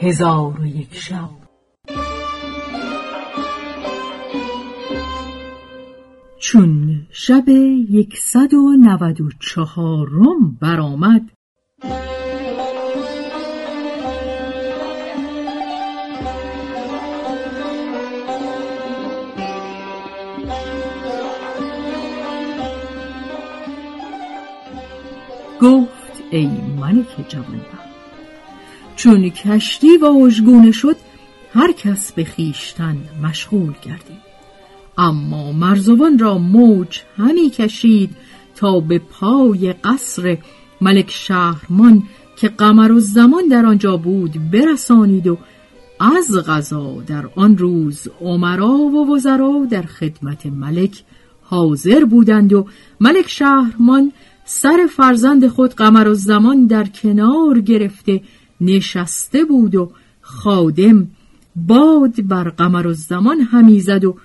هزار 0.00 0.60
و 0.60 0.66
یک 0.66 0.94
شب. 0.94 1.30
چون 6.38 7.06
شب 7.10 7.48
یکصد 7.90 8.54
و 8.54 8.76
نود 8.80 9.20
و 9.20 9.28
چهارم 9.40 10.58
برآمد 10.60 11.30
گفت 25.60 26.22
ای 26.30 26.46
ملک 26.80 27.28
جوانبخت 27.28 27.93
چون 28.96 29.30
کشتی 29.30 29.96
واژگونه 29.96 30.72
شد 30.72 30.96
هر 31.54 31.72
کس 31.72 32.12
به 32.12 32.24
خیشتن 32.24 32.96
مشغول 33.22 33.72
گردید. 33.82 34.24
اما 34.98 35.52
مرزوان 35.52 36.18
را 36.18 36.38
موج 36.38 37.00
همی 37.16 37.50
کشید 37.50 38.10
تا 38.56 38.80
به 38.80 38.98
پای 38.98 39.72
قصر 39.72 40.38
ملک 40.80 41.10
شهرمان 41.10 42.02
که 42.36 42.48
قمر 42.48 42.92
و 42.92 43.00
زمان 43.00 43.48
در 43.48 43.66
آنجا 43.66 43.96
بود 43.96 44.50
برسانید 44.50 45.26
و 45.26 45.38
از 46.00 46.36
غذا 46.46 47.02
در 47.06 47.24
آن 47.36 47.58
روز 47.58 48.08
عمرا 48.20 48.72
و 48.72 49.14
وزرا 49.14 49.66
در 49.70 49.82
خدمت 49.82 50.46
ملک 50.46 51.02
حاضر 51.42 52.04
بودند 52.04 52.52
و 52.52 52.66
ملک 53.00 53.28
شهرمان 53.28 54.12
سر 54.44 54.88
فرزند 54.96 55.48
خود 55.48 55.74
قمر 55.74 56.08
و 56.08 56.14
زمان 56.14 56.66
در 56.66 56.84
کنار 56.84 57.60
گرفته 57.60 58.20
نشسته 58.60 59.44
بود 59.44 59.74
و 59.74 59.92
خادم 60.20 61.08
باد 61.56 62.26
بر 62.26 62.48
قمر 62.48 62.86
و 62.86 62.92
زمان 62.92 63.40
همی 63.40 63.80
زد 63.80 64.04
و 64.04 64.16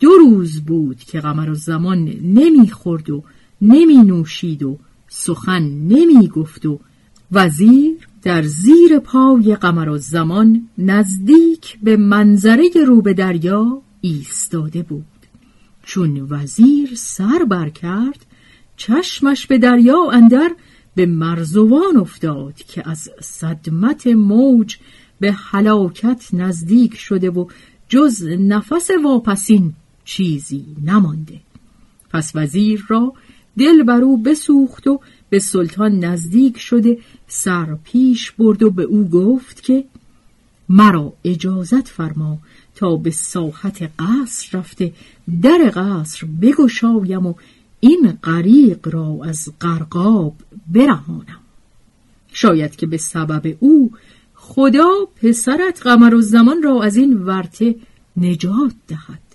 دو 0.00 0.10
روز 0.10 0.60
بود 0.60 0.98
که 0.98 1.20
قمر 1.20 1.50
و 1.50 1.54
زمان 1.54 1.98
نمی‌خورد 2.22 3.10
و 3.10 3.24
نمی 3.62 3.96
نوشید 3.96 4.62
و 4.62 4.78
سخن 5.08 5.62
نمی 5.62 6.28
گفت 6.28 6.66
و 6.66 6.80
وزیر 7.32 8.08
در 8.22 8.42
زیر 8.42 8.98
پای 8.98 9.56
قمر 9.56 9.88
و 9.88 9.98
زمان 9.98 10.68
نزدیک 10.78 11.78
به 11.82 11.96
منظره 11.96 12.70
رو 12.86 13.02
به 13.02 13.14
دریا 13.14 13.82
ایستاده 14.00 14.82
بود. 14.82 15.04
چون 15.82 16.26
وزیر 16.30 16.90
سر 16.94 17.44
بر 17.48 17.68
کرد 17.68 18.26
چشمش 18.76 19.46
به 19.46 19.58
دریا 19.58 20.10
اندر 20.12 20.50
به 20.98 21.06
مرزوان 21.06 21.96
افتاد 21.96 22.54
که 22.54 22.90
از 22.90 23.10
صدمت 23.20 24.06
موج 24.06 24.76
به 25.20 25.32
حلاکت 25.32 26.28
نزدیک 26.32 26.94
شده 26.94 27.30
و 27.30 27.46
جز 27.88 28.22
نفس 28.24 28.90
واپسین 29.04 29.74
چیزی 30.04 30.64
نمانده. 30.84 31.40
پس 32.10 32.32
وزیر 32.34 32.84
را 32.88 33.12
دل 33.58 33.82
بر 33.82 34.00
او 34.00 34.22
بسوخت 34.22 34.86
و 34.86 35.00
به 35.30 35.38
سلطان 35.38 36.04
نزدیک 36.04 36.58
شده 36.58 36.98
سر 37.26 37.74
پیش 37.84 38.30
برد 38.30 38.62
و 38.62 38.70
به 38.70 38.82
او 38.82 39.08
گفت 39.08 39.62
که 39.62 39.84
مرا 40.68 41.12
اجازت 41.24 41.88
فرما 41.88 42.38
تا 42.74 42.96
به 42.96 43.10
ساحت 43.10 43.90
قصر 43.98 44.58
رفته 44.58 44.92
در 45.42 45.72
قصر 45.74 46.26
بگشایم 46.42 47.26
و 47.26 47.34
این 47.80 48.18
غریق 48.24 48.88
را 48.94 49.18
از 49.24 49.52
غرقاب 49.60 50.34
برهانم. 50.72 51.40
شاید 52.32 52.76
که 52.76 52.86
به 52.86 52.96
سبب 52.96 53.56
او 53.60 53.92
خدا 54.34 54.90
پسرت 55.22 55.82
قمر 55.82 56.14
و 56.14 56.20
زمان 56.20 56.62
را 56.62 56.82
از 56.82 56.96
این 56.96 57.22
ورته 57.22 57.74
نجات 58.16 58.72
دهد. 58.88 59.28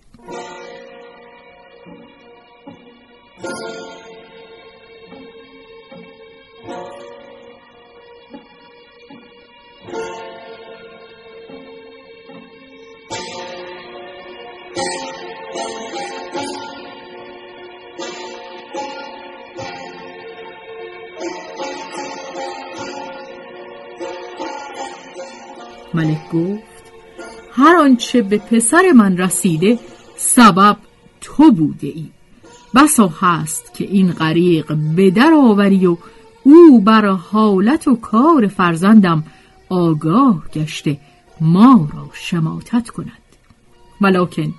ملک 25.94 26.32
گفت 26.34 26.84
هر 27.52 27.76
آنچه 27.76 28.22
به 28.22 28.38
پسر 28.38 28.92
من 28.96 29.18
رسیده 29.18 29.80
سبب 30.18 30.78
تو 31.22 31.52
بوده 31.52 31.88
ای 31.88 32.06
بسا 32.76 33.08
هست 33.08 33.74
که 33.74 33.84
این 33.84 34.12
غریق 34.12 34.74
به 34.96 35.12
در 35.12 35.34
آوری 35.34 35.86
و 35.86 35.98
او 36.44 36.82
بر 36.82 37.06
حالت 37.06 37.88
و 37.88 37.96
کار 37.96 38.48
فرزندم 38.48 39.24
آگاه 39.70 40.44
گشته 40.54 40.98
ما 41.42 41.90
را 41.94 42.10
شماتت 42.14 42.90
کند. 42.90 43.12
ولکن 44.02 44.54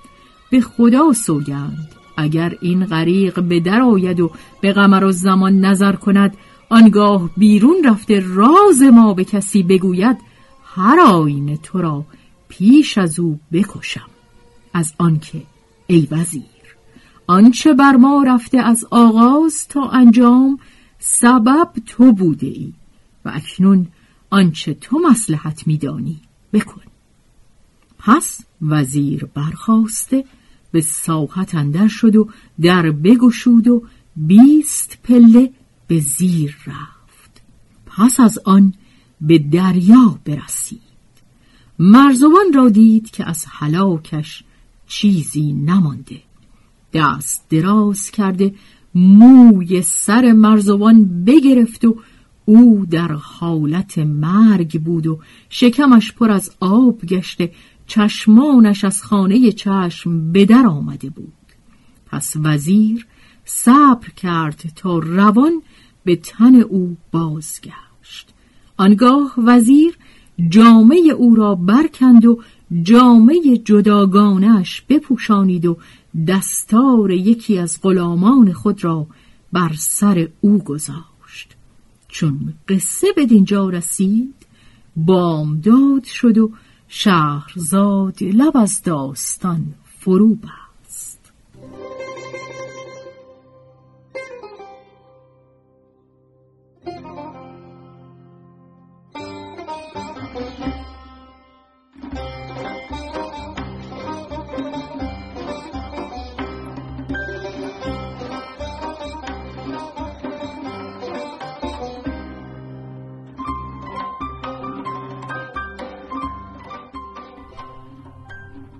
به 0.50 0.60
خدا 0.60 1.12
سوگند 1.12 1.88
اگر 2.16 2.54
این 2.60 2.84
غریق 2.86 3.42
به 3.42 3.60
در 3.60 3.80
آید 3.80 4.20
و 4.20 4.30
به 4.60 4.72
قمر 4.72 5.04
و 5.04 5.12
زمان 5.12 5.60
نظر 5.60 5.92
کند 5.92 6.36
آنگاه 6.68 7.30
بیرون 7.36 7.76
رفته 7.84 8.22
راز 8.34 8.82
ما 8.82 9.14
به 9.14 9.24
کسی 9.24 9.62
بگوید 9.62 10.16
هر 10.76 11.00
آینه 11.00 11.56
تو 11.56 11.78
را 11.78 12.04
پیش 12.48 12.98
از 12.98 13.18
او 13.18 13.40
بکشم. 13.52 14.10
از 14.72 14.94
آنکه 14.98 15.42
ای 15.86 16.08
وزیر 16.10 16.44
آنچه 17.26 17.74
بر 17.74 17.96
ما 17.96 18.22
رفته 18.22 18.58
از 18.58 18.84
آغاز 18.90 19.68
تا 19.68 19.88
انجام 19.88 20.58
سبب 20.98 21.72
تو 21.86 22.12
بوده 22.12 22.46
ای 22.46 22.72
و 23.24 23.32
اکنون 23.34 23.86
آنچه 24.30 24.74
تو 24.74 24.98
مسلحت 25.10 25.66
میدانی 25.66 26.20
بکن. 26.52 26.82
پس 27.98 28.40
وزیر 28.62 29.24
برخواسته 29.24 30.24
به 30.72 30.80
ساحت 30.80 31.54
اندر 31.54 31.88
شد 31.88 32.16
و 32.16 32.28
در 32.60 32.90
بگشود 32.90 33.68
و 33.68 33.82
بیست 34.16 34.98
پله 35.04 35.52
به 35.86 35.98
زیر 36.00 36.56
رفت. 36.66 37.42
پس 37.86 38.20
از 38.20 38.38
آن 38.44 38.74
به 39.26 39.38
دریا 39.38 40.18
برسید. 40.24 40.80
مرزوان 41.78 42.52
را 42.54 42.68
دید 42.68 43.10
که 43.10 43.28
از 43.28 43.46
حلاکش 43.48 44.44
چیزی 44.86 45.52
نمانده. 45.52 46.20
دست 46.92 47.46
دراز 47.48 48.10
کرده 48.10 48.54
موی 48.94 49.82
سر 49.82 50.32
مرزوان 50.32 51.24
بگرفت 51.24 51.84
و 51.84 51.96
او 52.44 52.86
در 52.90 53.12
حالت 53.12 53.98
مرگ 53.98 54.82
بود 54.82 55.06
و 55.06 55.18
شکمش 55.48 56.12
پر 56.12 56.30
از 56.30 56.50
آب 56.60 57.04
گشته 57.04 57.52
چشمانش 57.86 58.84
از 58.84 59.02
خانه 59.02 59.52
چشم 59.52 60.32
به 60.32 60.44
در 60.44 60.66
آمده 60.66 61.10
بود. 61.10 61.32
پس 62.06 62.36
وزیر 62.36 63.06
صبر 63.44 64.08
کرد 64.08 64.72
تا 64.76 64.98
روان 64.98 65.62
به 66.04 66.16
تن 66.16 66.54
او 66.54 66.96
بازگشت. 67.12 68.33
آنگاه 68.76 69.34
وزیر 69.38 69.98
جامعه 70.48 71.10
او 71.16 71.34
را 71.34 71.54
برکند 71.54 72.24
و 72.24 72.42
جامعه 72.82 73.58
جداگانش 73.64 74.82
بپوشانید 74.88 75.66
و 75.66 75.76
دستار 76.28 77.10
یکی 77.10 77.58
از 77.58 77.78
غلامان 77.82 78.52
خود 78.52 78.84
را 78.84 79.06
بر 79.52 79.72
سر 79.78 80.28
او 80.40 80.58
گذاشت. 80.58 81.56
چون 82.08 82.54
قصه 82.68 83.06
به 83.16 83.26
دینجا 83.26 83.68
رسید 83.68 84.34
بامداد 84.96 86.04
شد 86.04 86.38
و 86.38 86.50
شهرزاد 86.88 88.22
لب 88.22 88.56
از 88.56 88.82
داستان 88.82 89.66
فرو 89.98 90.34
بست 90.34 90.63